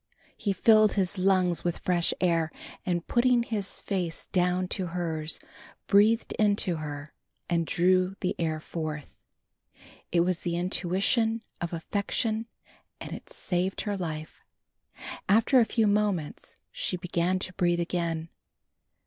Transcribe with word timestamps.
He 0.35 0.51
filled 0.51 0.93
his 0.93 1.19
lungs 1.19 1.63
with 1.63 1.77
fresh 1.77 2.11
air 2.19 2.51
and 2.87 3.05
putting 3.07 3.43
his 3.43 3.83
face 3.83 4.25
down 4.25 4.67
to 4.69 4.87
hers 4.87 5.39
breathed 5.85 6.31
into 6.39 6.77
her 6.77 7.13
and 7.47 7.67
drew 7.67 8.15
the 8.19 8.35
air 8.39 8.59
forth. 8.59 9.15
It 10.11 10.21
was 10.21 10.39
the 10.39 10.55
intuition 10.57 11.43
of 11.61 11.71
affection 11.71 12.47
and 12.99 13.11
it 13.13 13.29
saved 13.29 13.81
her 13.81 13.95
life. 13.95 14.41
After 15.29 15.59
a 15.59 15.65
few 15.65 15.85
moments 15.85 16.55
she 16.71 16.97
began 16.97 17.37
to 17.37 17.53
breathe 17.53 17.79
again. 17.79 18.29